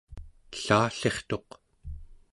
ellallirtuq 0.55 1.49